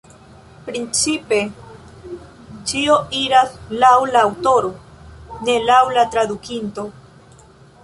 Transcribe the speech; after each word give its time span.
Principe 0.69 1.37
ĉio 2.71 2.95
iras 3.21 3.53
laŭ 3.85 3.93
la 4.15 4.25
aŭtoro, 4.31 4.73
ne 5.51 5.61
laŭ 5.69 5.81
la 5.99 6.09
tradukinto. 6.17 6.91